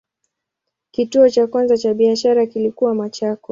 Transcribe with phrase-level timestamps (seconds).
[0.91, 3.49] Kituo cha kwanza cha biashara kilikuwa Machakos.